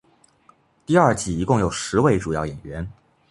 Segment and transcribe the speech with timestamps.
[0.83, 2.91] 第二季一共有十位主要演员。